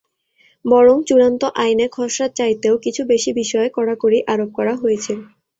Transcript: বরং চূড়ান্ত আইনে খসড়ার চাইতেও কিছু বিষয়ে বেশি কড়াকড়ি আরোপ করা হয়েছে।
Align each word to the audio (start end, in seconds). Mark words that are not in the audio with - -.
বরং 0.65 0.97
চূড়ান্ত 1.07 1.41
আইনে 1.61 1.85
খসড়ার 1.91 2.31
চাইতেও 2.39 2.75
কিছু 2.77 3.01
বিষয়ে 3.09 3.35
বেশি 3.39 3.75
কড়াকড়ি 3.75 4.19
আরোপ 4.27 4.49
করা 4.57 4.73
হয়েছে। 4.75 5.13